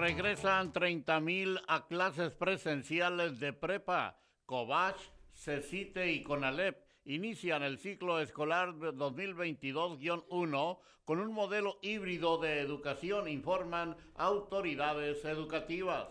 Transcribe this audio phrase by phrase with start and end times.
[0.00, 4.18] regresan 30.000 a clases presenciales de prepa.
[4.46, 4.96] Cobach,
[5.34, 13.94] CECITE y CONALEP inician el ciclo escolar 2022-1 con un modelo híbrido de educación, informan
[14.14, 16.08] autoridades educativas.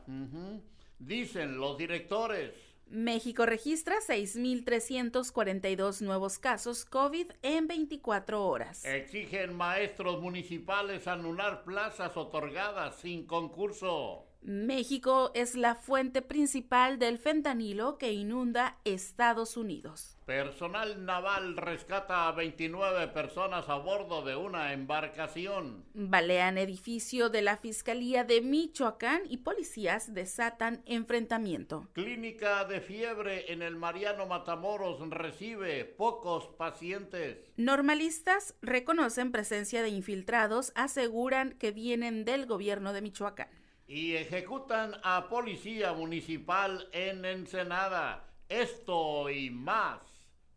[1.00, 2.54] dicen los directores.
[2.90, 8.86] México registra 6.342 nuevos casos COVID en 24 horas.
[8.86, 14.27] Exigen maestros municipales anular plazas otorgadas sin concurso.
[14.48, 20.18] México es la fuente principal del fentanilo que inunda Estados Unidos.
[20.26, 25.84] Personal naval rescata a 29 personas a bordo de una embarcación.
[25.94, 31.90] Balean edificio de la Fiscalía de Michoacán y policías desatan enfrentamiento.
[31.92, 37.38] Clínica de fiebre en el Mariano Matamoros recibe pocos pacientes.
[37.58, 43.57] Normalistas reconocen presencia de infiltrados, aseguran que vienen del gobierno de Michoacán
[43.88, 48.28] y ejecutan a policía municipal en Ensenada.
[48.50, 50.02] Esto y más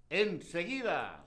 [0.09, 1.25] enseguida.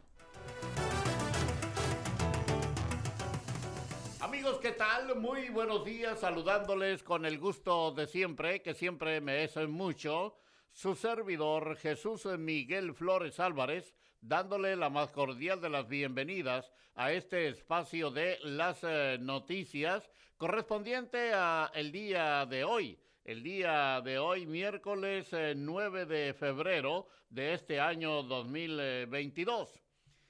[4.20, 5.16] Amigos, ¿qué tal?
[5.16, 10.38] Muy buenos días, saludándoles con el gusto de siempre, que siempre me es mucho,
[10.74, 17.50] su servidor Jesús Miguel Flores Álvarez, dándole la más cordial de las bienvenidas a este
[17.50, 22.98] espacio de las eh, noticias correspondiente a el día de hoy.
[23.26, 29.82] El día de hoy, miércoles 9 eh, de febrero de este año 2022.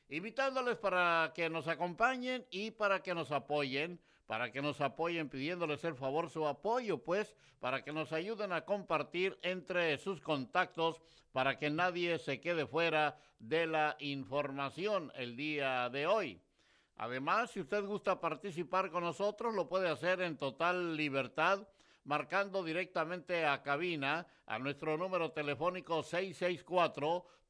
[0.10, 4.00] Invitándoles para que nos acompañen y para que nos apoyen,
[4.34, 8.66] para que nos apoyen pidiéndoles el favor su apoyo, pues, para que nos ayuden a
[8.66, 15.88] compartir entre sus contactos, para que nadie se quede fuera de la información el día
[15.92, 16.42] de hoy.
[16.98, 21.68] Además, si usted gusta participar con nosotros, lo puede hacer en total libertad
[22.04, 26.02] marcando directamente a cabina a nuestro número telefónico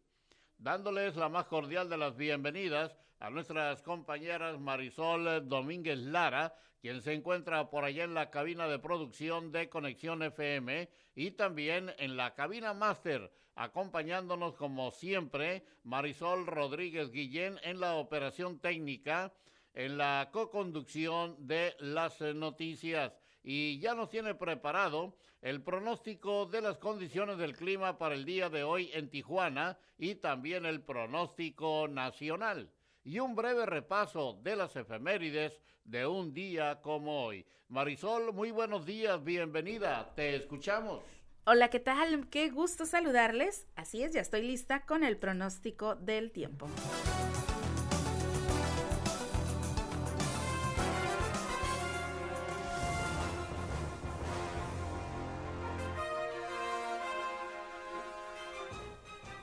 [0.59, 7.15] Dándoles la más cordial de las bienvenidas a nuestras compañeras Marisol Domínguez Lara, quien se
[7.15, 12.35] encuentra por allá en la cabina de producción de Conexión FM y también en la
[12.35, 19.33] cabina máster, acompañándonos como siempre Marisol Rodríguez Guillén en la operación técnica,
[19.75, 23.13] en la co-conducción de las noticias.
[23.43, 28.49] Y ya nos tiene preparado el pronóstico de las condiciones del clima para el día
[28.49, 32.71] de hoy en Tijuana y también el pronóstico nacional
[33.05, 37.47] y un breve repaso de las efemérides de un día como hoy.
[37.69, 41.03] Marisol, muy buenos días, bienvenida, te escuchamos.
[41.45, 42.31] Hola, ¿qué tal?
[42.31, 43.67] Qué gusto saludarles.
[43.77, 46.67] Así es, ya estoy lista con el pronóstico del tiempo.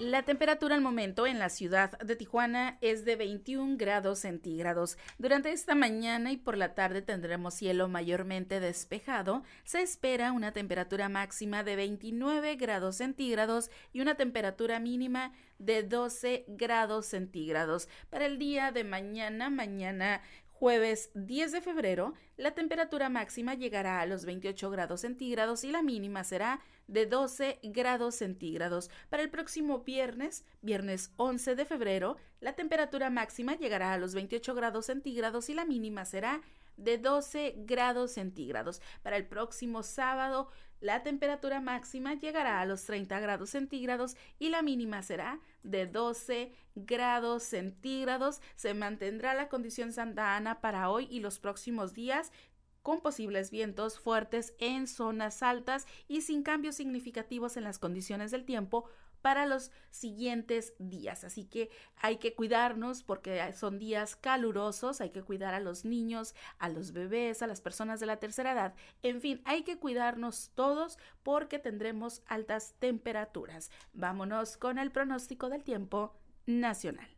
[0.01, 4.97] La temperatura al momento en la ciudad de Tijuana es de 21 grados centígrados.
[5.19, 9.43] Durante esta mañana y por la tarde tendremos cielo mayormente despejado.
[9.63, 16.45] Se espera una temperatura máxima de 29 grados centígrados y una temperatura mínima de 12
[16.47, 17.87] grados centígrados.
[18.09, 20.23] Para el día de mañana, mañana
[20.61, 25.81] Jueves 10 de febrero, la temperatura máxima llegará a los 28 grados centígrados y la
[25.81, 26.59] mínima será
[26.91, 28.91] de 12 grados centígrados.
[29.09, 34.53] Para el próximo viernes, viernes 11 de febrero, la temperatura máxima llegará a los 28
[34.53, 36.41] grados centígrados y la mínima será
[36.75, 38.81] de 12 grados centígrados.
[39.03, 40.49] Para el próximo sábado,
[40.81, 46.51] la temperatura máxima llegará a los 30 grados centígrados y la mínima será de 12
[46.75, 48.41] grados centígrados.
[48.55, 52.31] Se mantendrá la condición Santa Ana para hoy y los próximos días
[52.81, 58.45] con posibles vientos fuertes en zonas altas y sin cambios significativos en las condiciones del
[58.45, 58.85] tiempo
[59.21, 61.23] para los siguientes días.
[61.23, 66.35] Así que hay que cuidarnos porque son días calurosos, hay que cuidar a los niños,
[66.57, 68.73] a los bebés, a las personas de la tercera edad.
[69.03, 73.71] En fin, hay que cuidarnos todos porque tendremos altas temperaturas.
[73.93, 77.09] Vámonos con el pronóstico del tiempo nacional.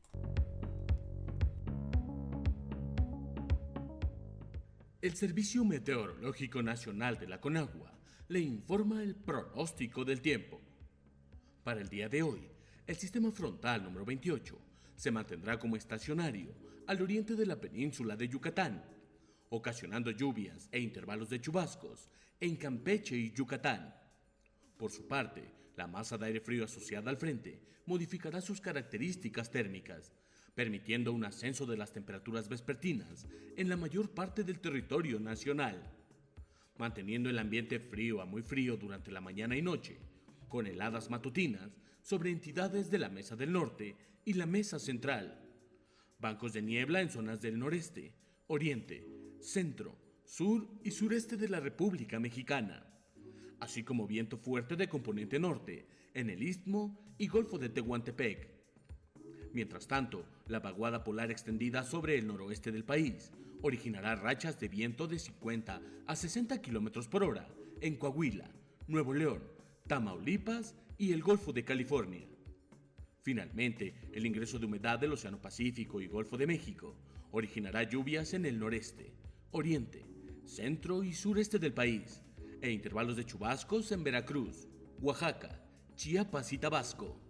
[5.03, 7.91] El Servicio Meteorológico Nacional de la Conagua
[8.29, 10.61] le informa el pronóstico del tiempo.
[11.61, 12.47] Para el día de hoy,
[12.87, 14.57] el sistema frontal número 28
[14.95, 16.55] se mantendrá como estacionario
[16.87, 18.81] al oriente de la península de Yucatán,
[19.49, 22.09] ocasionando lluvias e intervalos de chubascos
[22.39, 23.93] en Campeche y Yucatán.
[24.77, 25.43] Por su parte,
[25.75, 30.13] la masa de aire frío asociada al frente modificará sus características térmicas,
[30.55, 35.91] permitiendo un ascenso de las temperaturas vespertinas en la mayor parte del territorio nacional,
[36.77, 39.97] manteniendo el ambiente frío a muy frío durante la mañana y noche,
[40.47, 43.95] con heladas matutinas sobre entidades de la Mesa del Norte
[44.25, 45.39] y la Mesa Central,
[46.19, 48.13] bancos de niebla en zonas del noreste,
[48.47, 49.07] oriente,
[49.39, 52.85] centro, sur y sureste de la República Mexicana,
[53.59, 58.52] así como viento fuerte de componente norte en el Istmo y Golfo de Tehuantepec,
[59.53, 65.07] Mientras tanto, la vaguada polar extendida sobre el noroeste del país originará rachas de viento
[65.07, 67.47] de 50 a 60 km por hora
[67.79, 68.49] en Coahuila,
[68.87, 69.43] Nuevo León,
[69.87, 72.27] Tamaulipas y el Golfo de California.
[73.21, 76.97] Finalmente, el ingreso de humedad del Océano Pacífico y Golfo de México
[77.31, 79.13] originará lluvias en el noreste,
[79.51, 80.05] oriente,
[80.45, 82.21] centro y sureste del país,
[82.61, 84.67] e intervalos de chubascos en Veracruz,
[84.99, 85.61] Oaxaca,
[85.95, 87.22] Chiapas y Tabasco.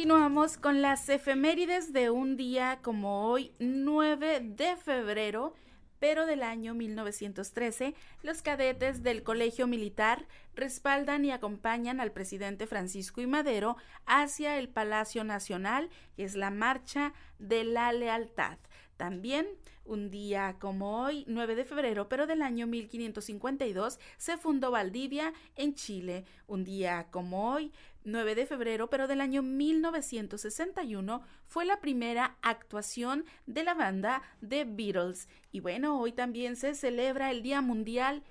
[0.00, 5.52] Continuamos con las efemérides de un día como hoy, 9 de febrero,
[5.98, 13.20] pero del año 1913, los cadetes del Colegio Militar respaldan y acompañan al presidente Francisco
[13.20, 13.26] I.
[13.26, 13.76] Madero
[14.06, 18.56] hacia el Palacio Nacional, que es la Marcha de la Lealtad.
[18.96, 19.46] También,
[19.90, 25.74] un día como hoy, 9 de febrero, pero del año 1552, se fundó Valdivia en
[25.74, 26.24] Chile.
[26.46, 27.72] Un día como hoy,
[28.04, 34.64] 9 de febrero, pero del año 1961, fue la primera actuación de la banda The
[34.64, 35.28] Beatles.
[35.50, 38.22] Y bueno, hoy también se celebra el Día Mundial,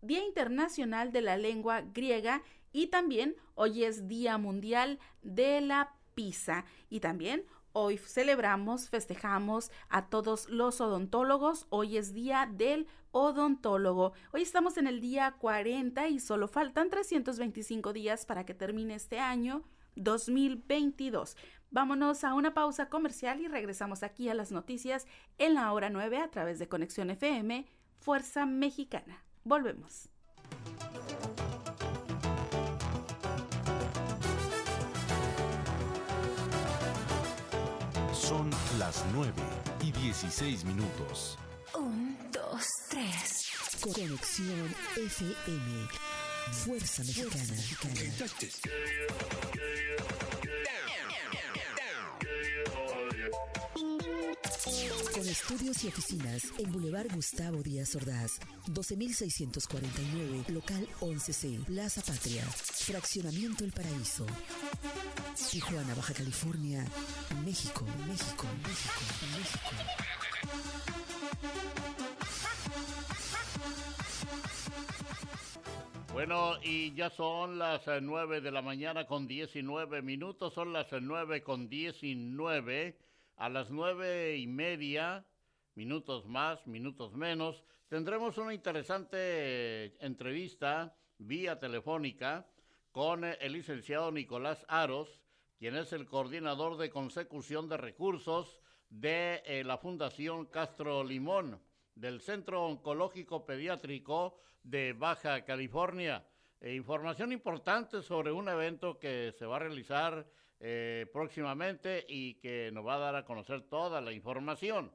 [0.00, 2.42] Día Internacional de la Lengua Griega
[2.72, 6.64] y también hoy es Día Mundial de la Pizza.
[6.88, 11.66] Y también Hoy celebramos, festejamos a todos los odontólogos.
[11.70, 14.12] Hoy es día del odontólogo.
[14.32, 19.20] Hoy estamos en el día 40 y solo faltan 325 días para que termine este
[19.20, 19.62] año
[19.96, 21.34] 2022.
[21.70, 25.06] Vámonos a una pausa comercial y regresamos aquí a las noticias
[25.38, 27.66] en la hora 9 a través de Conexión FM,
[28.00, 29.24] Fuerza Mexicana.
[29.44, 30.11] Volvemos.
[38.92, 39.32] Las 9
[39.82, 41.38] y 16 minutos.
[41.74, 43.48] Un, dos, tres.
[43.80, 45.88] Conexión FM.
[46.52, 47.54] Fuerza Mexicana.
[54.64, 58.38] Con estudios y oficinas en Boulevard Gustavo Díaz Ordaz,
[58.68, 64.24] 12649, local 11C, Plaza Patria, Fraccionamiento El Paraíso.
[65.50, 66.84] Tijuana, Baja California,
[67.44, 69.00] México, México, México,
[69.36, 69.70] México.
[76.12, 80.92] Bueno, y ya son las eh, nueve de la mañana con 19 minutos, son las
[80.92, 82.96] eh, nueve con 19.
[83.42, 85.26] A las nueve y media,
[85.74, 92.46] minutos más, minutos menos, tendremos una interesante eh, entrevista vía telefónica
[92.92, 95.24] con el licenciado Nicolás Aros,
[95.58, 101.60] quien es el coordinador de consecución de recursos de la Fundación Castro Limón
[101.96, 106.24] del Centro Oncológico Pediátrico de Baja California.
[106.60, 110.24] E información importante sobre un evento que se va a realizar
[110.64, 114.92] eh, próximamente y que nos va a dar a conocer toda la información.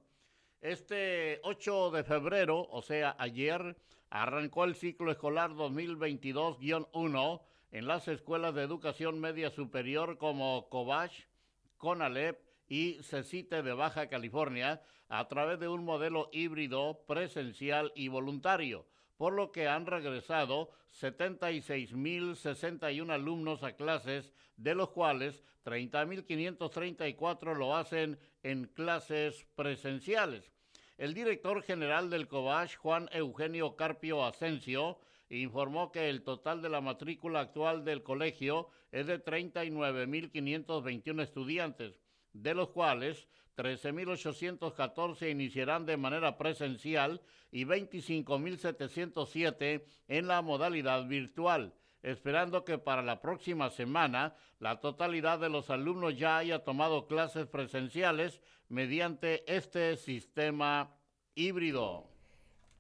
[0.62, 3.76] Este 8 de febrero, o sea, ayer,
[4.10, 11.12] arrancó el ciclo escolar 2022-1 en las escuelas de educación media superior como Cobach,
[11.76, 18.86] CONALEP y CECITE de Baja California a través de un modelo híbrido presencial y voluntario
[19.18, 20.70] por lo que han regresado
[21.00, 30.54] 76.061 alumnos a clases, de los cuales 30.534 lo hacen en clases presenciales.
[30.98, 34.98] El director general del COBASH, Juan Eugenio Carpio Asensio,
[35.30, 42.00] informó que el total de la matrícula actual del colegio es de 39.521 estudiantes,
[42.42, 43.28] de los cuales
[43.58, 53.20] 13.814 iniciarán de manera presencial y 25.707 en la modalidad virtual, esperando que para la
[53.20, 60.96] próxima semana la totalidad de los alumnos ya haya tomado clases presenciales mediante este sistema
[61.34, 62.08] híbrido.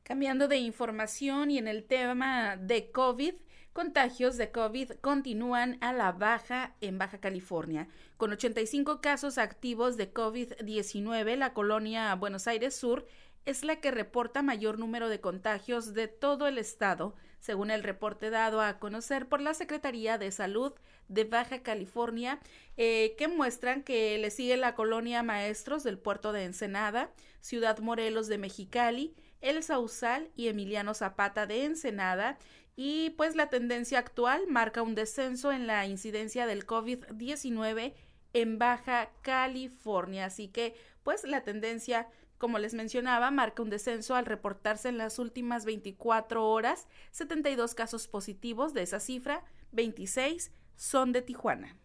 [0.03, 3.33] Cambiando de información y en el tema de COVID,
[3.77, 7.87] contagios de COVID continúan a la baja en Baja California.
[8.17, 13.05] Con 85 casos activos de COVID-19, la colonia Buenos Aires Sur
[13.45, 18.31] es la que reporta mayor número de contagios de todo el estado, según el reporte
[18.31, 20.73] dado a conocer por la Secretaría de Salud
[21.07, 22.39] de Baja California,
[22.77, 28.27] eh, que muestran que le sigue la colonia Maestros del puerto de Ensenada, Ciudad Morelos
[28.27, 32.39] de Mexicali, El Sausal y Emiliano Zapata de Ensenada
[32.79, 37.95] y pues la tendencia actual marca un descenso en la incidencia del COVID-19
[38.33, 40.25] en Baja California.
[40.25, 42.07] Así que pues la tendencia,
[42.37, 48.07] como les mencionaba, marca un descenso al reportarse en las últimas 24 horas 72 casos
[48.07, 51.75] positivos de esa cifra, 26 son de Tijuana.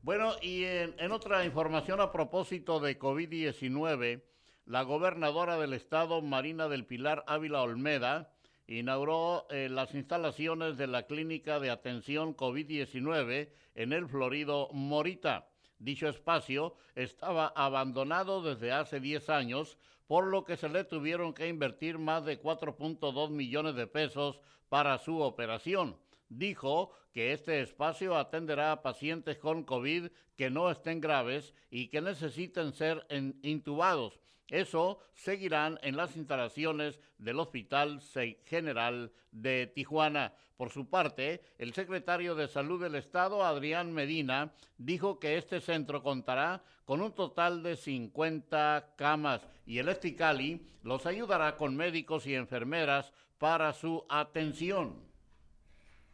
[0.00, 4.22] Bueno, y en, otra información a propósito de COVID-19,
[4.64, 8.32] la gobernadora del estado, Marina del Pilar Ávila Olmeda,
[8.78, 15.48] inauguró eh, las instalaciones de la Clínica de Atención COVID-19 en el Florido Morita.
[15.78, 21.48] Dicho espacio estaba abandonado desde hace 10 años, por lo que se le tuvieron que
[21.48, 25.96] invertir más de 4.2 millones de pesos para su operación.
[26.28, 32.00] Dijo que este espacio atenderá a pacientes con COVID que no estén graves y que
[32.00, 33.06] necesiten ser
[33.42, 38.00] intubados eso seguirán en las instalaciones del Hospital
[38.44, 40.34] General de Tijuana.
[40.56, 46.02] Por su parte, el secretario de Salud del Estado, Adrián Medina, dijo que este centro
[46.02, 52.34] contará con un total de 50 camas y el Esticali los ayudará con médicos y
[52.34, 54.94] enfermeras para su atención.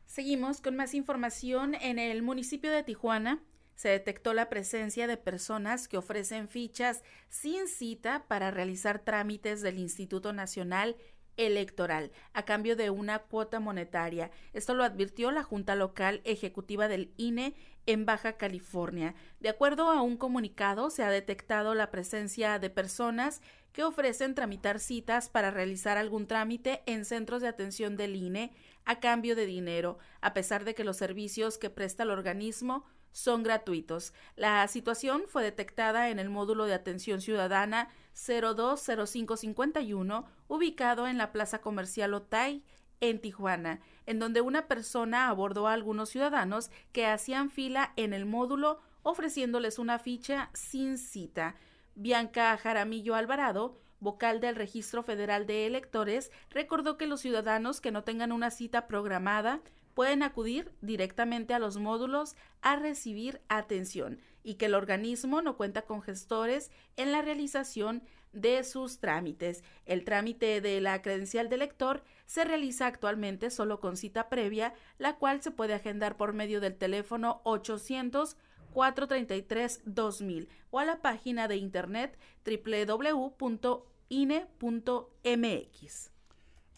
[0.06, 3.42] Seguimos con más información en el municipio de Tijuana
[3.78, 9.78] se detectó la presencia de personas que ofrecen fichas sin cita para realizar trámites del
[9.78, 10.96] Instituto Nacional
[11.36, 14.32] Electoral a cambio de una cuota monetaria.
[14.52, 17.54] Esto lo advirtió la Junta Local Ejecutiva del INE
[17.86, 19.14] en Baja California.
[19.38, 24.80] De acuerdo a un comunicado, se ha detectado la presencia de personas que ofrecen tramitar
[24.80, 28.50] citas para realizar algún trámite en centros de atención del INE
[28.84, 32.84] a cambio de dinero, a pesar de que los servicios que presta el organismo
[33.18, 34.14] son gratuitos.
[34.36, 41.60] La situación fue detectada en el módulo de atención ciudadana 020551, ubicado en la Plaza
[41.60, 42.62] Comercial Otay,
[43.00, 48.24] en Tijuana, en donde una persona abordó a algunos ciudadanos que hacían fila en el
[48.24, 51.56] módulo ofreciéndoles una ficha sin cita.
[51.96, 58.04] Bianca Jaramillo Alvarado, vocal del Registro Federal de Electores, recordó que los ciudadanos que no
[58.04, 59.60] tengan una cita programada
[59.98, 65.82] pueden acudir directamente a los módulos a recibir atención y que el organismo no cuenta
[65.82, 69.64] con gestores en la realización de sus trámites.
[69.86, 75.16] El trámite de la credencial de lector se realiza actualmente solo con cita previa, la
[75.16, 78.36] cual se puede agendar por medio del teléfono 800
[78.72, 83.38] 433 2000 o a la página de internet www.ine.mx.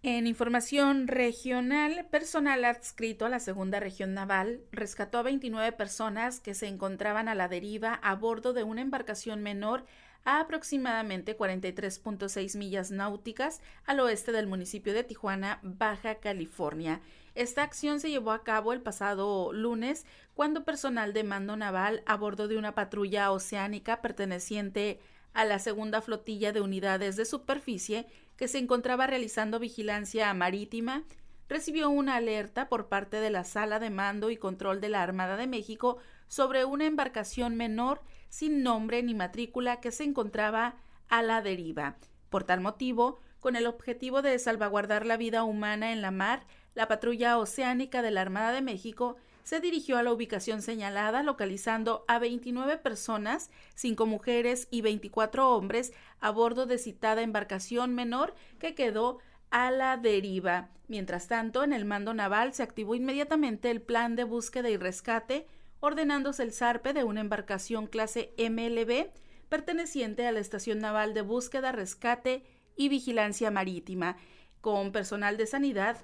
[0.03, 6.55] En información regional, personal adscrito a la Segunda Región Naval rescató a 29 personas que
[6.55, 9.85] se encontraban a la deriva a bordo de una embarcación menor
[10.23, 17.01] a aproximadamente 43.6 millas náuticas al oeste del municipio de Tijuana, Baja California.
[17.33, 22.17] Esta acción se llevó a cabo el pasado lunes cuando personal de mando naval a
[22.17, 24.99] bordo de una patrulla oceánica perteneciente
[25.33, 28.05] a la segunda flotilla de unidades de superficie
[28.35, 31.03] que se encontraba realizando vigilancia marítima,
[31.47, 35.37] recibió una alerta por parte de la Sala de Mando y Control de la Armada
[35.37, 40.77] de México sobre una embarcación menor sin nombre ni matrícula que se encontraba
[41.09, 41.97] a la deriva.
[42.29, 46.87] Por tal motivo, con el objetivo de salvaguardar la vida humana en la mar, la
[46.87, 52.19] patrulla oceánica de la Armada de México se dirigió a la ubicación señalada, localizando a
[52.19, 55.91] 29 personas, 5 mujeres y 24 hombres
[56.21, 59.17] a bordo de citada embarcación menor que quedó
[59.49, 60.69] a la deriva.
[60.87, 65.47] Mientras tanto, en el mando naval se activó inmediatamente el plan de búsqueda y rescate,
[65.81, 69.11] ordenándose el zarpe de una embarcación clase MLB
[69.49, 72.45] perteneciente a la Estación Naval de Búsqueda, Rescate
[72.77, 74.15] y Vigilancia Marítima,
[74.61, 75.97] con personal de sanidad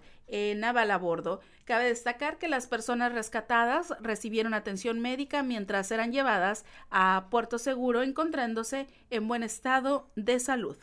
[0.58, 1.40] naval a bordo.
[1.64, 8.02] Cabe destacar que las personas rescatadas recibieron atención médica mientras eran llevadas a Puerto Seguro,
[8.04, 10.76] encontrándose en buen estado de salud.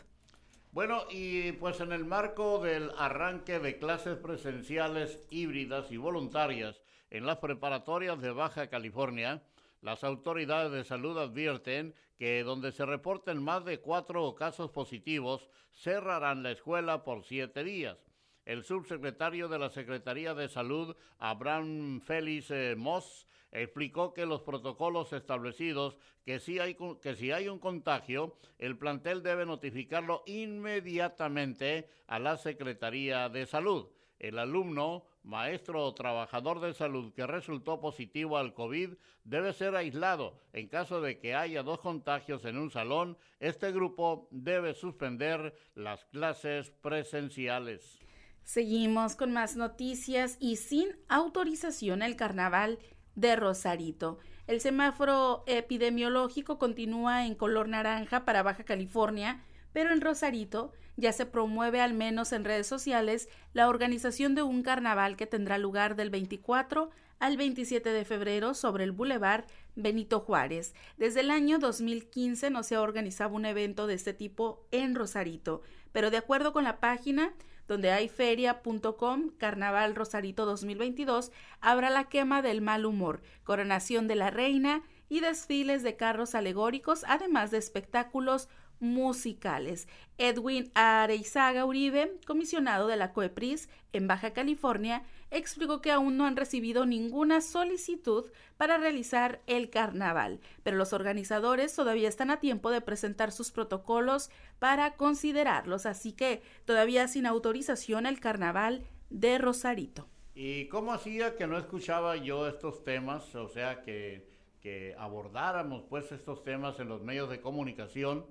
[0.73, 6.84] Bueno, y pues en el marco del arranque de clases presenciales híbridas y voluntarias
[7.15, 9.41] en las preparatorias de Baja California,
[9.83, 16.43] las autoridades de salud advierten que donde se reporten más de cuatro casos positivos, cerrarán
[16.43, 17.97] la escuela por siete días.
[18.45, 25.13] El subsecretario de la Secretaría de Salud, Abraham Félix eh, Moss, explicó que los protocolos
[25.13, 32.19] establecidos que si, hay, que si hay un contagio, el plantel debe notificarlo inmediatamente a
[32.19, 33.87] la Secretaría de Salud.
[34.19, 38.91] El alumno, maestro o trabajador de salud que resultó positivo al COVID
[39.25, 40.41] debe ser aislado.
[40.53, 46.05] En caso de que haya dos contagios en un salón, este grupo debe suspender las
[46.07, 47.99] clases presenciales.
[48.43, 52.79] Seguimos con más noticias y sin autorización el carnaval
[53.15, 54.19] de Rosarito.
[54.47, 59.43] El semáforo epidemiológico continúa en color naranja para Baja California,
[59.75, 64.63] pero en Rosarito ya se promueve al menos en redes sociales la organización de un
[64.63, 70.75] carnaval que tendrá lugar del 24 al 27 de febrero sobre el Boulevard Benito Juárez.
[70.97, 75.63] Desde el año 2015 no se ha organizado un evento de este tipo en Rosarito,
[75.91, 77.35] pero de acuerdo con la página
[77.67, 84.31] donde hay feria.com, Carnaval Rosarito 2022, habrá la quema del mal humor, coronación de la
[84.31, 88.49] reina y desfiles de carros alegóricos, además de espectáculos
[88.81, 89.89] musicales.
[90.19, 96.37] Edwin Areizaga Uribe, comisionado de la COEPRIS en Baja California, explicó que aún no han
[96.37, 102.81] recibido ninguna solicitud para realizar el carnaval, pero los organizadores todavía están a tiempo de
[102.81, 110.09] presentar sus protocolos para considerarlos, así que todavía sin autorización el carnaval de Rosarito.
[110.35, 113.35] ¿Y cómo hacía que no escuchaba yo estos temas?
[113.35, 114.29] O sea, que,
[114.61, 118.27] que abordáramos pues estos temas en los medios de comunicación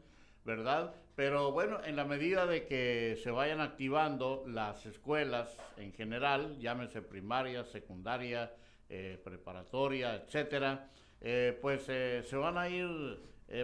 [0.45, 0.95] ¿verdad?
[1.15, 7.01] Pero bueno, en la medida de que se vayan activando las escuelas en general, llámese
[7.01, 8.53] primaria, secundaria,
[8.89, 10.89] eh, preparatoria, etcétera,
[11.21, 12.89] eh, pues eh, se van a ir,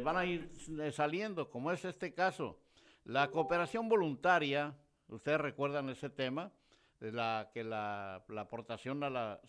[0.03, 0.51] van a ir
[0.91, 2.59] saliendo, como es este caso.
[3.03, 4.75] La cooperación voluntaria,
[5.07, 6.51] ustedes recuerdan ese tema,
[6.99, 9.41] de la que la, la aportación a la,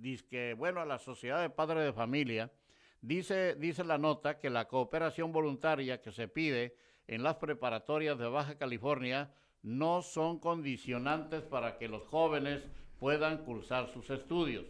[0.00, 2.50] disque, bueno, a la sociedad de padres de familia,
[3.00, 8.28] Dice, dice la nota que la cooperación voluntaria que se pide en las preparatorias de
[8.28, 9.32] Baja California
[9.62, 12.62] no son condicionantes para que los jóvenes
[12.98, 14.64] puedan cursar sus estudios,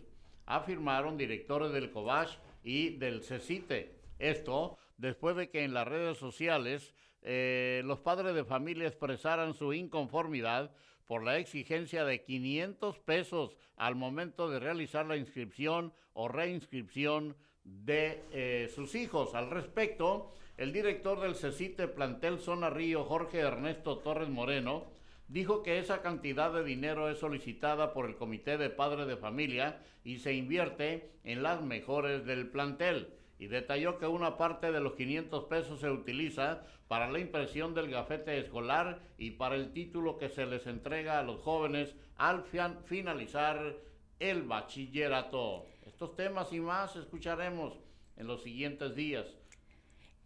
[0.47, 3.95] afirmaron directores del COBACH y del CECITE.
[4.19, 9.73] Esto después de que en las redes sociales eh, los padres de familia expresaran su
[9.73, 10.73] inconformidad
[11.07, 17.37] por la exigencia de 500 pesos al momento de realizar la inscripción o reinscripción
[17.67, 19.35] de eh, sus hijos.
[19.35, 24.85] Al respecto, el director del CECITE Plantel Zona Río, Jorge Ernesto Torres Moreno,
[25.29, 29.81] dijo que esa cantidad de dinero es solicitada por el Comité de Padres de Familia
[30.05, 33.13] y se invierte en las mejores del plantel.
[33.39, 37.91] Y detalló que una parte de los 500 pesos se utiliza para la impresión del
[37.91, 43.77] gafete escolar y para el título que se les entrega a los jóvenes al finalizar
[44.21, 45.67] el bachillerato.
[45.97, 47.73] Estos temas y más escucharemos
[48.19, 49.25] en los siguientes días.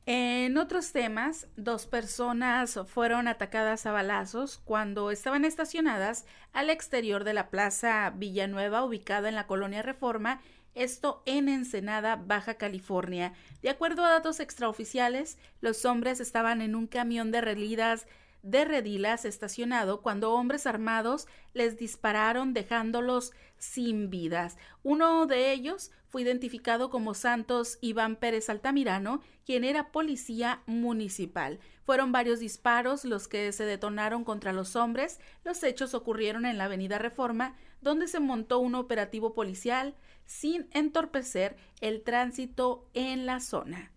[0.04, 7.34] En otros temas, dos personas fueron atacadas a balazos cuando estaban estacionadas al exterior de
[7.34, 10.40] la Plaza Villanueva ubicada en la colonia Reforma,
[10.74, 13.32] esto en Ensenada, Baja California.
[13.62, 18.08] De acuerdo a datos extraoficiales, los hombres estaban en un camión de relidas
[18.42, 24.56] de Redilas estacionado cuando hombres armados les dispararon dejándolos sin vidas.
[24.82, 31.60] Uno de ellos fue identificado como Santos Iván Pérez Altamirano, quien era policía municipal.
[31.84, 35.20] Fueron varios disparos los que se detonaron contra los hombres.
[35.44, 39.94] Los hechos ocurrieron en la Avenida Reforma, donde se montó un operativo policial
[40.26, 43.92] sin entorpecer el tránsito en la zona.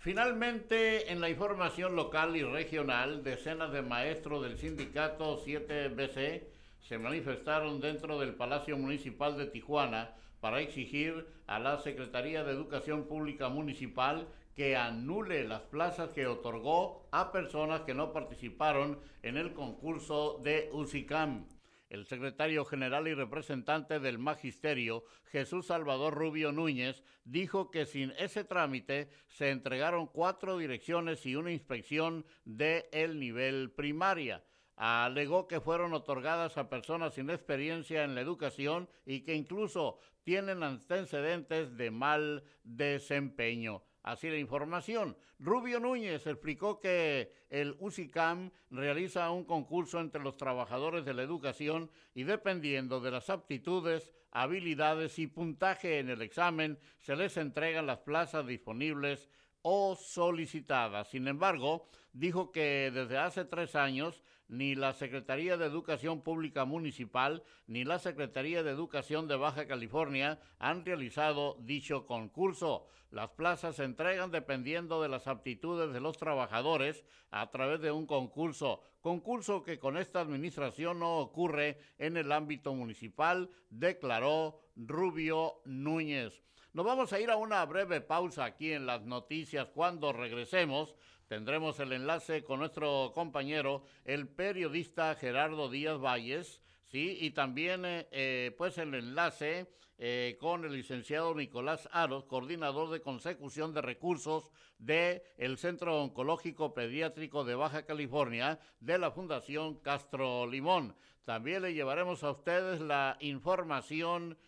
[0.00, 6.44] Finalmente, en la información local y regional, decenas de maestros del sindicato 7BC
[6.80, 13.08] se manifestaron dentro del Palacio Municipal de Tijuana para exigir a la Secretaría de Educación
[13.08, 19.52] Pública Municipal que anule las plazas que otorgó a personas que no participaron en el
[19.52, 21.57] concurso de UCICAM.
[21.88, 28.44] El secretario general y representante del Magisterio, Jesús Salvador Rubio Núñez, dijo que sin ese
[28.44, 34.44] trámite se entregaron cuatro direcciones y una inspección de el nivel primaria
[34.78, 40.62] alegó que fueron otorgadas a personas sin experiencia en la educación y que incluso tienen
[40.62, 43.82] antecedentes de mal desempeño.
[44.08, 45.18] Así la información.
[45.38, 51.90] Rubio Núñez explicó que el UCICAM realiza un concurso entre los trabajadores de la educación
[52.14, 57.98] y dependiendo de las aptitudes, habilidades y puntaje en el examen, se les entregan las
[57.98, 59.28] plazas disponibles
[59.60, 61.10] o solicitadas.
[61.10, 67.42] Sin embargo, dijo que desde hace tres años ni la Secretaría de Educación Pública Municipal
[67.66, 72.86] ni la Secretaría de Educación de Baja California han realizado dicho concurso.
[73.10, 78.06] Las plazas se entregan dependiendo de las aptitudes de los trabajadores a través de un
[78.06, 86.42] concurso, concurso que con esta administración no ocurre en el ámbito municipal, declaró Rubio Núñez.
[86.74, 90.94] Nos vamos a ir a una breve pausa aquí en las noticias cuando regresemos
[91.28, 98.08] tendremos el enlace con nuestro compañero, el periodista Gerardo Díaz Valles, sí, y también eh,
[98.10, 104.50] eh, pues el enlace eh, con el licenciado Nicolás Aros, coordinador de consecución de recursos
[104.78, 110.96] del el Centro Oncológico Pediátrico de Baja California de la Fundación Castro Limón.
[111.24, 114.38] También le llevaremos a ustedes la información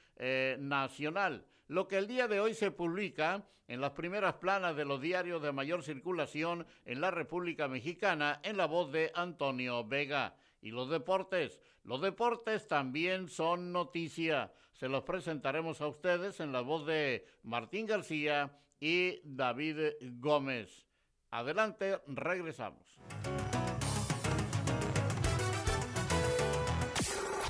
[0.58, 1.46] nacional.
[1.70, 5.40] Lo que el día de hoy se publica en las primeras planas de los diarios
[5.40, 10.34] de mayor circulación en la República Mexicana en la voz de Antonio Vega.
[10.60, 11.60] Y los deportes.
[11.84, 14.52] Los deportes también son noticia.
[14.72, 20.88] Se los presentaremos a ustedes en la voz de Martín García y David Gómez.
[21.30, 22.98] Adelante, regresamos.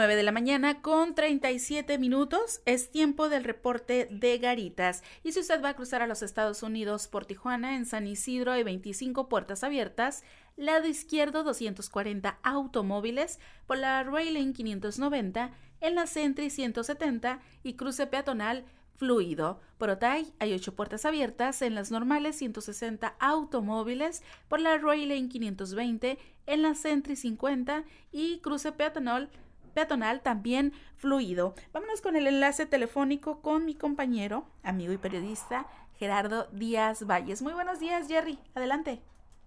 [0.00, 2.62] 9 de la mañana con 37 minutos.
[2.64, 5.02] Es tiempo del reporte de Garitas.
[5.22, 8.52] Y si usted va a cruzar a los Estados Unidos por Tijuana, en San Isidro
[8.52, 10.22] hay 25 puertas abiertas.
[10.56, 13.40] Lado izquierdo 240 automóviles.
[13.66, 15.50] Por la Railing 590.
[15.82, 18.64] En la Sentry 170 y cruce peatonal
[18.96, 19.60] fluido.
[19.76, 26.18] Por Otay hay 8 puertas abiertas, en las normales 160 automóviles, por la Railing 520,
[26.46, 29.30] en la Sentry 50 y cruce peatonal
[29.70, 31.54] peatonal también fluido.
[31.72, 35.66] Vámonos con el enlace telefónico con mi compañero, amigo y periodista
[35.98, 37.42] Gerardo Díaz Valles.
[37.42, 38.38] Muy buenos días, Jerry.
[38.54, 39.02] Adelante.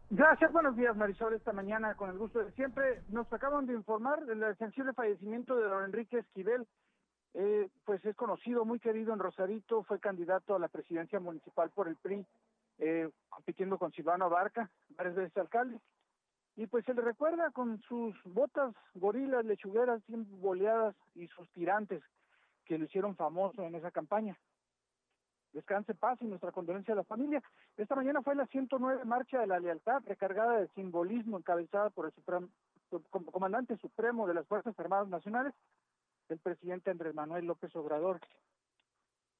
[0.10, 1.34] Gracias, buenos días Marisol.
[1.34, 5.64] Esta mañana, con el gusto de siempre, nos acaban de informar del sensible fallecimiento de
[5.64, 6.68] don Enrique Esquivel.
[7.34, 11.88] Eh, pues es conocido, muy querido en Rosarito, fue candidato a la presidencia municipal por
[11.88, 12.24] el PRI,
[12.78, 15.80] eh, compitiendo con Silvano Abarca, varias veces alcalde.
[16.56, 22.04] Y pues se le recuerda con sus botas gorilas, lechugueras bien boleadas y sus tirantes
[22.66, 24.38] que lo hicieron famoso en esa campaña.
[25.52, 27.42] Descanse paz y nuestra condolencia a la familia.
[27.78, 32.14] Esta mañana fue la 109 Marcha de la Lealtad, recargada de simbolismo, encabezada por el
[33.32, 35.54] comandante supremo de las Fuerzas Armadas Nacionales,
[36.30, 38.20] el presidente Andrés Manuel López Obrador.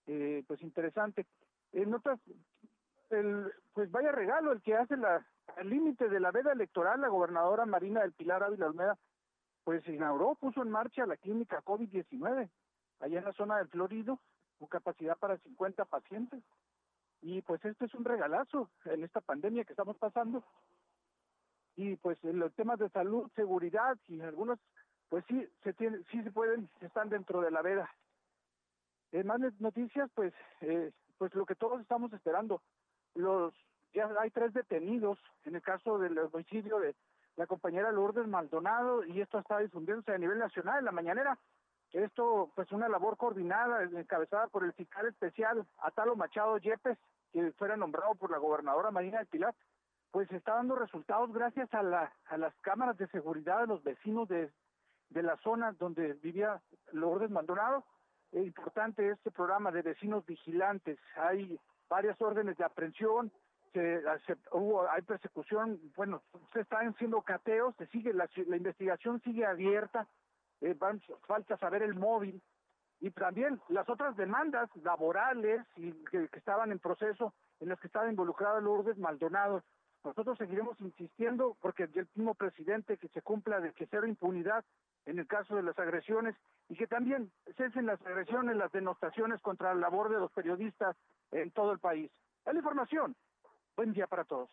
[0.06, 1.26] Eh, pues interesante.
[1.72, 1.96] En
[3.10, 7.08] el, pues vaya regalo el que hace la al límite de la veda electoral, la
[7.08, 8.98] gobernadora Marina del Pilar Ávila Olmeda,
[9.64, 12.50] pues inauguró, puso en marcha la clínica COVID-19,
[13.00, 14.20] allá en la zona del Florido,
[14.60, 16.44] con capacidad para 50 pacientes.
[17.22, 20.44] Y pues este es un regalazo en esta pandemia que estamos pasando.
[21.76, 24.60] Y pues en los temas de salud, seguridad y algunos,
[25.10, 27.90] pues sí, se tiene, sí se pueden, están dentro de la veda.
[29.12, 32.62] En más noticias, pues, eh, pues lo que todos estamos esperando,
[33.16, 33.54] los
[33.94, 36.96] ya hay tres detenidos en el caso del homicidio de
[37.36, 41.38] la compañera Lourdes Maldonado y esto está difundiéndose a nivel nacional en la mañanera.
[41.92, 46.98] Esto, pues una labor coordinada, encabezada por el fiscal especial Atalo Machado Yepes,
[47.32, 49.54] que fuera nombrado por la gobernadora Marina del Pilar,
[50.12, 54.28] pues está dando resultados gracias a, la, a las cámaras de seguridad de los vecinos
[54.28, 54.52] de,
[55.10, 57.84] de la zona donde vivía Lourdes Maldonado.
[58.32, 61.00] Es importante este programa de vecinos vigilantes.
[61.16, 63.32] Hay varias órdenes de aprehensión,
[63.74, 66.22] se, hubo, hay persecución, bueno,
[66.54, 70.08] se están haciendo cateos, se sigue la, investigación sigue abierta,
[70.62, 70.76] eh,
[71.28, 72.42] falta saber el móvil
[73.00, 78.10] y también las otras demandas laborales y que, estaban en proceso, en las que estaba
[78.10, 79.64] involucrada Lourdes Maldonado,
[80.04, 84.64] nosotros seguiremos insistiendo porque el mismo presidente que se cumpla de que cero impunidad
[85.06, 86.36] en el caso de las agresiones
[86.70, 90.96] y que también cesen las agresiones, las denostaciones contra la labor de los periodistas
[91.32, 92.12] en todo el país.
[92.46, 93.16] Es la información.
[93.76, 94.50] Buen día para todos.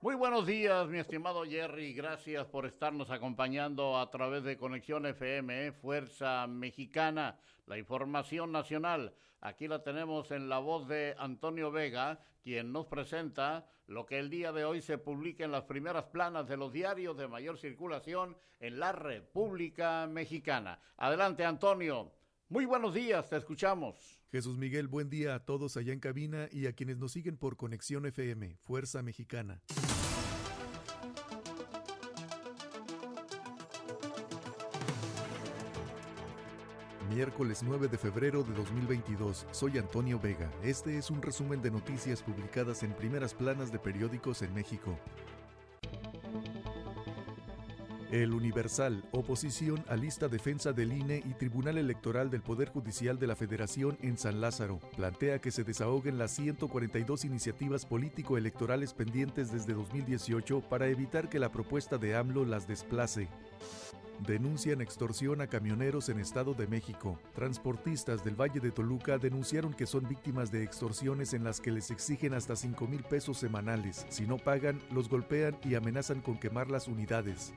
[0.00, 1.94] Muy buenos días, mi estimado Jerry.
[1.94, 9.14] Gracias por estarnos acompañando a través de Conexión FM, Fuerza Mexicana, la información nacional.
[9.40, 14.30] Aquí la tenemos en la voz de Antonio Vega, quien nos presenta lo que el
[14.30, 18.36] día de hoy se publica en las primeras planas de los diarios de mayor circulación
[18.58, 20.80] en la República Mexicana.
[20.96, 22.10] Adelante, Antonio.
[22.48, 24.20] Muy buenos días, te escuchamos.
[24.36, 27.56] Jesús Miguel, buen día a todos allá en cabina y a quienes nos siguen por
[27.56, 29.62] Conexión FM, Fuerza Mexicana.
[37.08, 39.46] Miércoles 9 de febrero de 2022.
[39.52, 40.52] Soy Antonio Vega.
[40.62, 44.98] Este es un resumen de noticias publicadas en primeras planas de periódicos en México.
[48.12, 53.26] El Universal, oposición a lista defensa del INE y Tribunal Electoral del Poder Judicial de
[53.26, 59.74] la Federación en San Lázaro, plantea que se desahoguen las 142 iniciativas político-electorales pendientes desde
[59.74, 63.28] 2018 para evitar que la propuesta de AMLO las desplace.
[64.20, 67.18] Denuncian extorsión a camioneros en Estado de México.
[67.34, 71.90] Transportistas del Valle de Toluca denunciaron que son víctimas de extorsiones en las que les
[71.90, 74.06] exigen hasta 5 mil pesos semanales.
[74.08, 77.52] Si no pagan, los golpean y amenazan con quemar las unidades.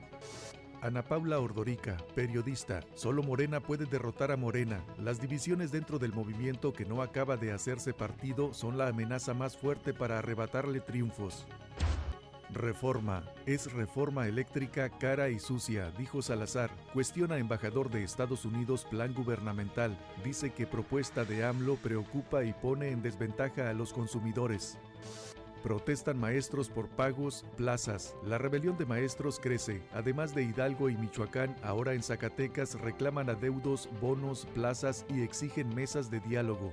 [0.81, 2.81] Ana Paula Ordorica, periodista.
[2.93, 4.83] Solo Morena puede derrotar a Morena.
[4.97, 9.57] Las divisiones dentro del movimiento que no acaba de hacerse partido son la amenaza más
[9.57, 11.45] fuerte para arrebatarle triunfos.
[12.53, 13.23] Reforma.
[13.45, 16.71] Es reforma eléctrica cara y sucia, dijo Salazar.
[16.93, 19.95] Cuestiona embajador de Estados Unidos plan gubernamental.
[20.23, 24.79] Dice que propuesta de AMLO preocupa y pone en desventaja a los consumidores.
[25.61, 28.15] Protestan maestros por pagos, plazas.
[28.23, 29.83] La rebelión de maestros crece.
[29.93, 36.09] Además de Hidalgo y Michoacán, ahora en Zacatecas reclaman adeudos, bonos, plazas y exigen mesas
[36.09, 36.71] de diálogo.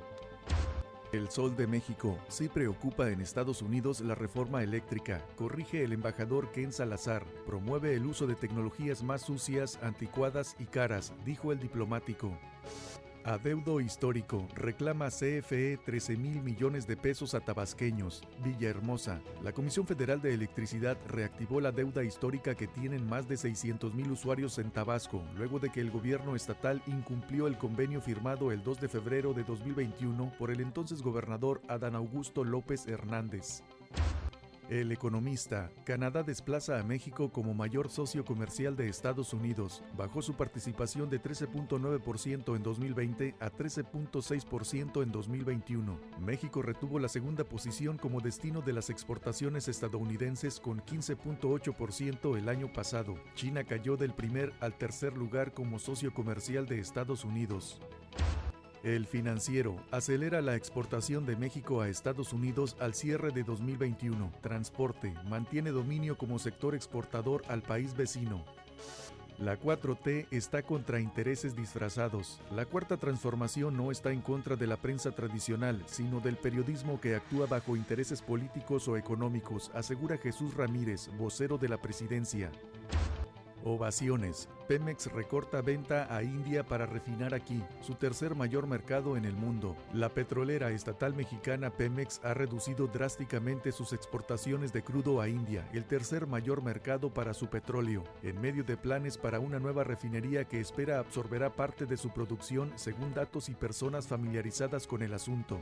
[1.16, 6.52] El Sol de México sí preocupa en Estados Unidos la reforma eléctrica, corrige el embajador
[6.52, 12.38] Ken Salazar, promueve el uso de tecnologías más sucias, anticuadas y caras, dijo el diplomático.
[13.26, 14.46] Adeudo histórico.
[14.54, 18.22] Reclama CFE 13 mil millones de pesos a tabasqueños.
[18.44, 19.20] Villahermosa.
[19.42, 24.12] La Comisión Federal de Electricidad reactivó la deuda histórica que tienen más de 600 mil
[24.12, 28.82] usuarios en Tabasco, luego de que el gobierno estatal incumplió el convenio firmado el 2
[28.82, 33.64] de febrero de 2021 por el entonces gobernador Adán Augusto López Hernández.
[34.68, 39.84] El economista, Canadá desplaza a México como mayor socio comercial de Estados Unidos.
[39.96, 46.00] Bajó su participación de 13.9% en 2020 a 13.6% en 2021.
[46.18, 52.72] México retuvo la segunda posición como destino de las exportaciones estadounidenses con 15.8% el año
[52.72, 53.14] pasado.
[53.36, 57.80] China cayó del primer al tercer lugar como socio comercial de Estados Unidos.
[58.86, 64.30] El financiero acelera la exportación de México a Estados Unidos al cierre de 2021.
[64.42, 68.44] Transporte mantiene dominio como sector exportador al país vecino.
[69.38, 72.40] La 4T está contra intereses disfrazados.
[72.52, 77.16] La cuarta transformación no está en contra de la prensa tradicional, sino del periodismo que
[77.16, 82.52] actúa bajo intereses políticos o económicos, asegura Jesús Ramírez, vocero de la presidencia.
[83.66, 84.48] Ovaciones.
[84.68, 89.76] Pemex recorta venta a India para refinar aquí, su tercer mayor mercado en el mundo.
[89.92, 95.84] La petrolera estatal mexicana Pemex ha reducido drásticamente sus exportaciones de crudo a India, el
[95.84, 100.60] tercer mayor mercado para su petróleo, en medio de planes para una nueva refinería que
[100.60, 105.58] espera absorberá parte de su producción según datos y personas familiarizadas con el asunto.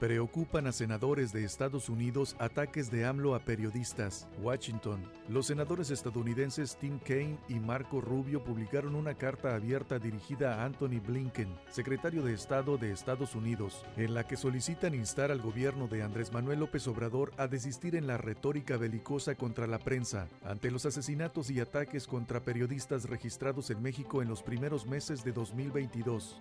[0.00, 4.26] Preocupan a senadores de Estados Unidos ataques de AMLO a periodistas.
[4.40, 5.04] Washington.
[5.28, 11.02] Los senadores estadounidenses Tim Kaine y Marco Rubio publicaron una carta abierta dirigida a Anthony
[11.06, 16.02] Blinken, secretario de Estado de Estados Unidos, en la que solicitan instar al gobierno de
[16.02, 20.86] Andrés Manuel López Obrador a desistir en la retórica belicosa contra la prensa ante los
[20.86, 26.40] asesinatos y ataques contra periodistas registrados en México en los primeros meses de 2022.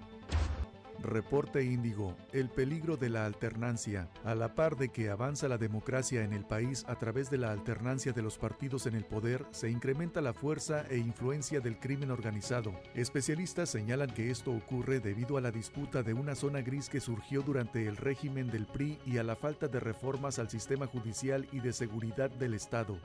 [1.02, 4.10] Reporte Índigo, el peligro de la alternancia.
[4.24, 7.52] A la par de que avanza la democracia en el país a través de la
[7.52, 12.12] alternancia de los partidos en el poder, se incrementa la fuerza e influencia del crimen
[12.12, 12.74] organizado.
[12.96, 17.42] Especialistas señalan que esto ocurre debido a la disputa de una zona gris que surgió
[17.42, 21.60] durante el régimen del PRI y a la falta de reformas al sistema judicial y
[21.60, 22.98] de seguridad del Estado.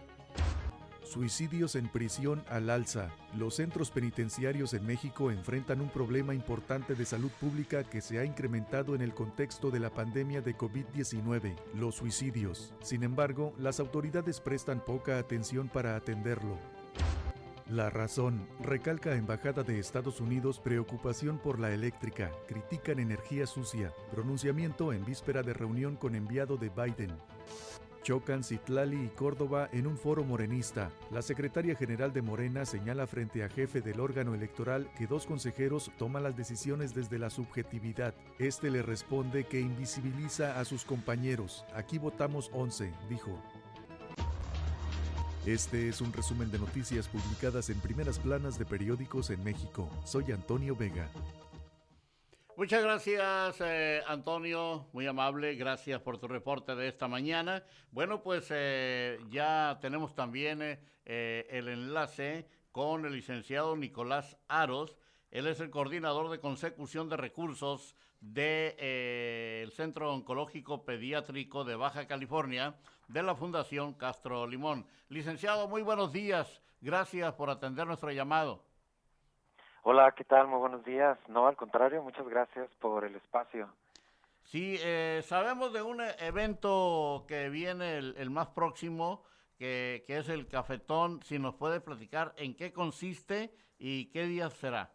[1.15, 3.09] Suicidios en prisión al alza.
[3.39, 8.25] Los centros penitenciarios en México enfrentan un problema importante de salud pública que se ha
[8.25, 12.75] incrementado en el contexto de la pandemia de COVID-19, los suicidios.
[12.83, 16.59] Sin embargo, las autoridades prestan poca atención para atenderlo.
[17.71, 18.49] La razón.
[18.61, 22.33] Recalca Embajada de Estados Unidos preocupación por la eléctrica.
[22.49, 23.93] Critican energía sucia.
[24.11, 27.13] Pronunciamiento en víspera de reunión con enviado de Biden.
[28.05, 30.91] Chocan Citlali y Córdoba en un foro morenista.
[31.11, 35.91] La secretaria general de Morena señala frente a jefe del órgano electoral que dos consejeros
[35.97, 38.15] toman las decisiones desde la subjetividad.
[38.39, 41.65] Este le responde que invisibiliza a sus compañeros.
[41.75, 43.39] Aquí votamos 11, dijo.
[45.47, 49.89] Este es un resumen de noticias publicadas en primeras planas de periódicos en México.
[50.05, 51.11] Soy Antonio Vega.
[52.57, 57.65] Muchas gracias, eh, Antonio, muy amable, gracias por tu reporte de esta mañana.
[57.91, 64.97] Bueno, pues eh, ya tenemos también eh, el enlace con el licenciado Nicolás Aros.
[65.33, 72.77] Él es el coordinador de consecución de recursos del Centro Oncológico Pediátrico de Baja California
[73.09, 74.87] de la Fundación Castro Limón.
[75.09, 76.63] Licenciado, muy buenos días.
[76.81, 78.65] Gracias por atender nuestro llamado.
[79.87, 80.47] Hola, ¿qué tal?
[80.47, 81.19] Muy buenos días.
[81.29, 83.69] No, al contrario, muchas gracias por el espacio.
[84.45, 89.25] Sí, eh, sabemos de un evento que viene el, más próximo,
[89.59, 91.23] que, que, es el Cafetón.
[91.23, 94.91] Si nos puede platicar en qué consiste y qué día será.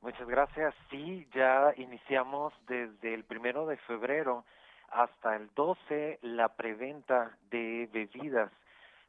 [0.00, 0.74] Muchas gracias.
[0.90, 4.44] Sí, ya iniciamos desde el primero de febrero
[4.88, 8.50] hasta el 12 la preventa de bebidas.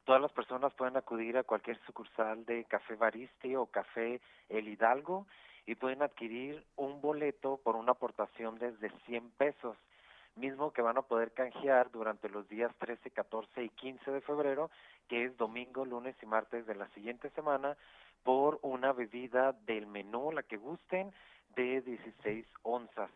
[0.06, 5.28] Todas las personas pueden acudir a cualquier sucursal de Café Baristi o Café El Hidalgo
[5.68, 9.78] y pueden adquirir un boleto por una aportación desde 100 pesos,
[10.36, 14.72] mismo que van a poder canjear durante los días 13, 14 y 15 de febrero,
[15.08, 17.78] que es domingo, lunes y martes de la siguiente semana,
[18.24, 21.14] por una bebida del menú, la que gusten,
[21.56, 23.12] de 16 onzas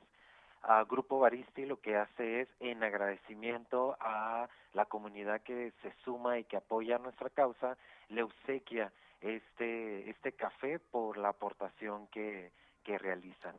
[0.68, 6.39] a Grupo Baristi lo que hace es en agradecimiento a la comunidad que se suma
[6.39, 7.78] y que apoya nuestra causa,
[8.09, 8.91] le obsequia
[9.22, 12.51] este, este café por la aportación que,
[12.84, 13.55] que realizan.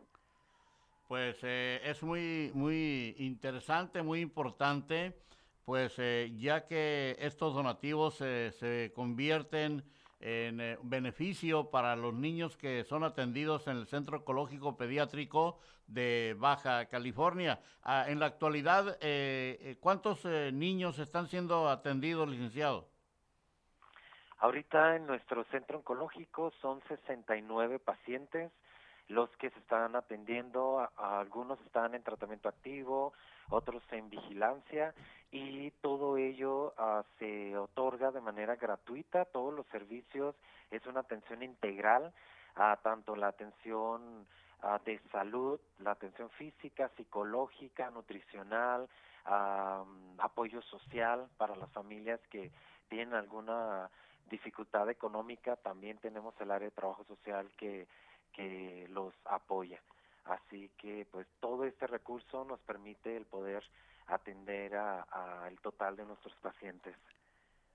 [1.07, 5.17] Pues eh, es muy, muy interesante, muy importante,
[5.65, 9.85] pues eh, ya que estos donativos eh, se convierten
[10.21, 16.35] en eh, beneficio para los niños que son atendidos en el Centro Ecológico Pediátrico de
[16.39, 17.61] Baja California.
[17.83, 22.89] Ah, en la actualidad, eh, eh, ¿cuántos niños están siendo atendidos, licenciado?
[24.39, 28.53] Ahorita en nuestro centro oncológico son 69 pacientes
[29.09, 33.13] los que se están atendiendo, algunos están en tratamiento activo,
[33.51, 34.95] otros en vigilancia
[35.31, 40.35] y todo ello uh, se otorga de manera gratuita, todos los servicios,
[40.71, 42.13] es una atención integral,
[42.55, 44.27] a tanto la atención
[44.63, 48.89] uh, de salud, la atención física, psicológica, nutricional,
[50.19, 52.53] apoyo social para las familias que
[52.89, 53.91] tienen alguna
[54.31, 57.89] dificultad económica, también tenemos el área de trabajo social que
[58.37, 59.81] que los apoya.
[60.27, 63.63] Así que pues todo este recurso nos permite el poder
[64.09, 66.95] atender a, el total de nuestros pacientes.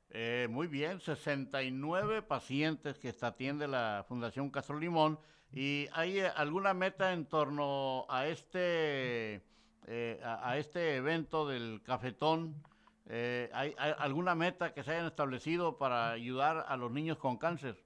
[0.10, 5.20] Eh, muy bien, 69 pacientes que atiende la Fundación Castro Limón.
[5.54, 9.42] ¿Y hay eh, alguna meta en torno a este,
[9.88, 12.62] eh, a, este evento del cafetón?
[13.10, 17.78] ¿hay, ¿Hay alguna meta que se hayan establecido para ayudar a los niños con cáncer?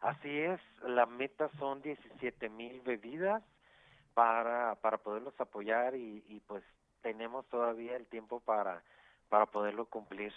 [0.00, 3.42] Así es, la meta son 17 mil bebidas
[4.14, 6.62] para, para poderlos apoyar y, y pues
[7.02, 8.82] tenemos todavía el tiempo para,
[9.28, 10.32] para poderlo cumplir.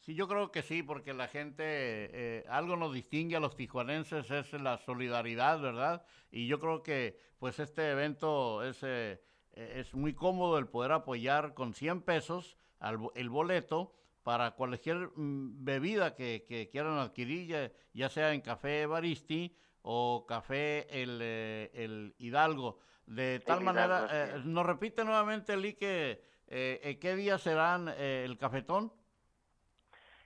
[0.00, 4.30] Sí, yo creo que sí, porque la gente, eh, algo nos distingue a los tijuanenses,
[4.30, 6.04] es la solidaridad, ¿verdad?
[6.30, 9.22] Y yo creo que pues este evento es, eh,
[9.52, 13.94] es muy cómodo el poder apoyar con 100 pesos al, el boleto
[14.24, 21.20] para cualquier mm, bebida que, quieran adquirir, ya, sea en Café Baristi o Café El,
[21.22, 22.78] eh, Hidalgo.
[23.06, 28.90] De tal manera, eh, ¿nos repite nuevamente, Lee, que eh, qué día serán el cafetón?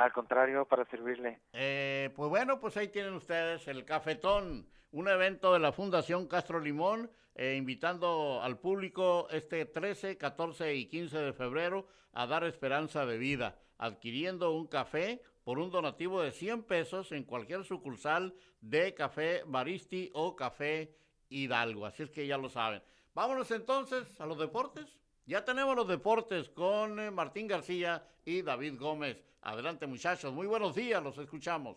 [0.00, 1.42] Al contrario, para servirle.
[1.52, 6.58] Eh, pues bueno, pues ahí tienen ustedes el Cafetón, un evento de la Fundación Castro
[6.58, 13.04] Limón, eh, invitando al público este 13, 14 y 15 de febrero a dar esperanza
[13.04, 18.94] de vida, adquiriendo un café por un donativo de 100 pesos en cualquier sucursal de
[18.94, 20.96] Café Baristi o Café
[21.28, 21.84] Hidalgo.
[21.84, 22.82] Así es que ya lo saben.
[23.12, 24.98] Vámonos entonces a los deportes.
[25.30, 29.16] Ya tenemos los deportes con eh, Martín García y David Gómez.
[29.42, 31.76] Adelante muchachos, muy buenos días, los escuchamos.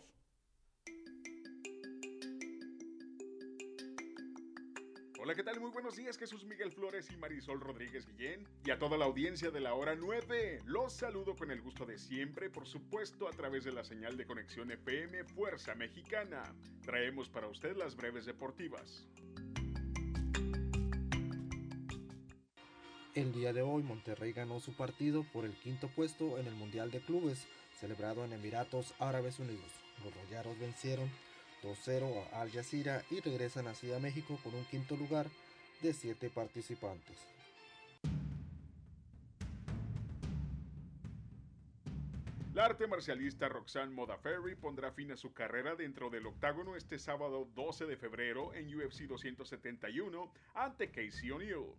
[5.20, 5.60] Hola, ¿qué tal?
[5.60, 8.44] Muy buenos días, Jesús Miguel Flores y Marisol Rodríguez Guillén.
[8.64, 11.96] Y a toda la audiencia de la hora 9, los saludo con el gusto de
[11.96, 16.42] siempre, por supuesto, a través de la señal de conexión FM Fuerza Mexicana.
[16.82, 19.06] Traemos para usted las breves deportivas.
[23.14, 26.90] El día de hoy Monterrey ganó su partido por el quinto puesto en el Mundial
[26.90, 27.46] de Clubes,
[27.78, 29.70] celebrado en Emiratos Árabes Unidos.
[30.02, 31.08] Los Rayados vencieron
[31.62, 35.28] 2-0 a Al Jazeera y regresan así a México con un quinto lugar
[35.80, 37.16] de siete participantes.
[42.52, 47.48] La arte marcialista Roxanne Modaferry pondrá fin a su carrera dentro del octágono este sábado
[47.54, 51.74] 12 de febrero en UFC 271 ante Casey O'Neill.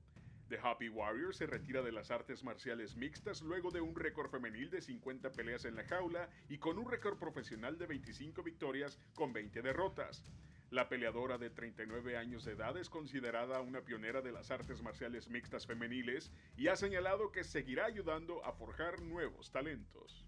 [0.48, 4.70] The Happy Warrior se retira de las artes marciales mixtas luego de un récord femenil
[4.70, 9.34] de 50 peleas en la jaula y con un récord profesional de 25 victorias con
[9.34, 10.24] 20 derrotas.
[10.70, 15.30] La peleadora de 39 años de edad es considerada una pionera de las artes marciales
[15.30, 20.28] mixtas femeniles y ha señalado que seguirá ayudando a forjar nuevos talentos.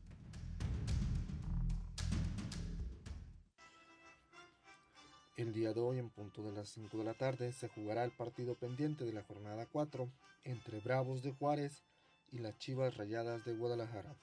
[5.37, 8.09] El día de hoy, en punto de las 5 de la tarde, se jugará el
[8.09, 10.09] partido pendiente de la jornada 4
[10.45, 11.83] entre Bravos de Juárez
[12.31, 14.15] y las Chivas Rayadas de Guadalajara,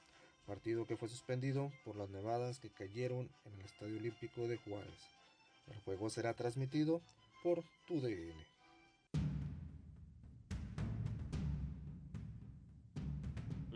[0.44, 5.08] partido que fue suspendido por las nevadas que cayeron en el Estadio Olímpico de Juárez.
[5.68, 7.00] El juego será transmitido
[7.44, 8.53] por TUDN.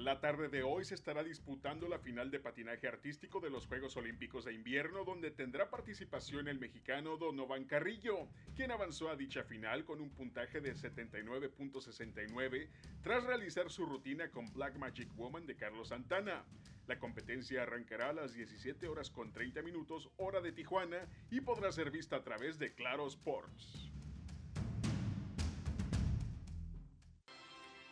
[0.08, 3.94] La tarde de hoy se estará disputando la final de patinaje artístico de los Juegos
[3.98, 9.84] Olímpicos de Invierno, donde tendrá participación el mexicano Donovan Carrillo, quien avanzó a dicha final
[9.84, 12.70] con un puntaje de 79.69
[13.02, 16.42] tras realizar su rutina con Black Magic Woman de Carlos Santana.
[16.86, 21.70] La competencia arrancará a las 17 horas con 30 minutos hora de Tijuana y podrá
[21.70, 23.97] ser vista a través de Claro Sports.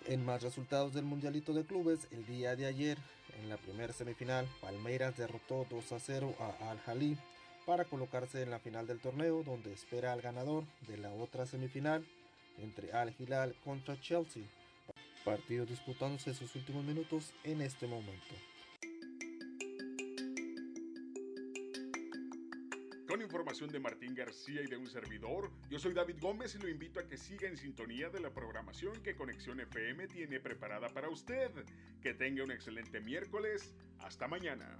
[0.08, 2.96] En más resultados del Mundialito de Clubes, el día de ayer,
[3.42, 7.18] en la primera semifinal, Palmeiras derrotó 2 a 0 a Al Jalí
[7.66, 12.06] para colocarse en la final del torneo, donde espera al ganador de la otra semifinal
[12.62, 14.44] entre Al Hilal contra Chelsea.
[15.24, 18.34] Partido disputándose sus últimos minutos en este momento.
[23.24, 27.00] Información de Martín García y de un servidor, yo soy David Gómez y lo invito
[27.00, 31.50] a que siga en sintonía de la programación que Conexión FM tiene preparada para usted.
[32.02, 33.74] Que tenga un excelente miércoles.
[34.00, 34.76] Hasta mañana.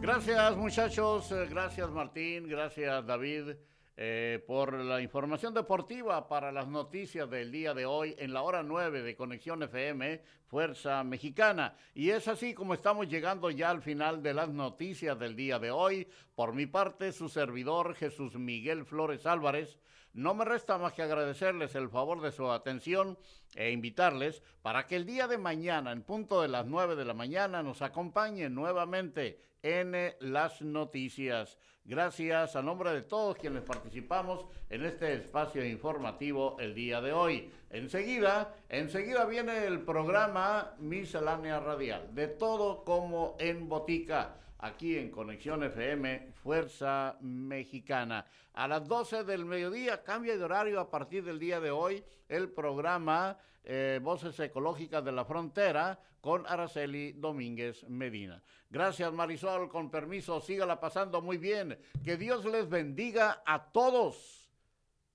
[0.00, 3.56] Gracias muchachos, gracias Martín, gracias David.
[4.00, 8.62] Eh, por la información deportiva para las noticias del día de hoy en la hora
[8.62, 11.74] 9 de Conexión FM, Fuerza Mexicana.
[11.96, 15.72] Y es así como estamos llegando ya al final de las noticias del día de
[15.72, 16.06] hoy.
[16.36, 19.80] Por mi parte, su servidor Jesús Miguel Flores Álvarez
[20.12, 23.18] no me resta más que agradecerles el favor de su atención
[23.56, 27.14] e invitarles para que el día de mañana, en punto de las 9 de la
[27.14, 31.58] mañana, nos acompañen nuevamente en las noticias.
[31.88, 37.50] Gracias a nombre de todos quienes participamos en este espacio informativo el día de hoy.
[37.70, 45.64] Enseguida, enseguida viene el programa Miscelánea Radial, de todo como en botica, aquí en Conexión
[45.64, 48.26] FM, Fuerza Mexicana.
[48.52, 52.50] A las 12 del mediodía cambia de horario a partir del día de hoy el
[52.50, 53.38] programa
[53.68, 58.42] eh, Voces Ecológicas de la Frontera con Araceli Domínguez Medina.
[58.70, 61.78] Gracias Marisol, con permiso, sígala pasando muy bien.
[62.02, 64.50] Que Dios les bendiga a todos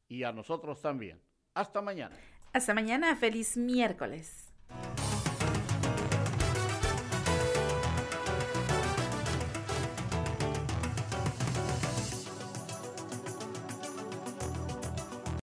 [0.08, 1.20] y a nosotros también.
[1.56, 2.16] Hasta mañana.
[2.54, 4.43] Hasta mañana, feliz miércoles.